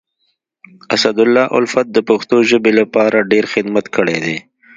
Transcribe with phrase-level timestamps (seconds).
[0.95, 4.37] اسدالله الفت د پښتو ژبي لپاره ډير خدمت کړی دی.